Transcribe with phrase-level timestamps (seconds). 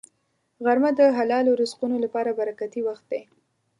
[0.65, 3.21] غرمه د حلالو رزقونو لپاره برکتي وخت دی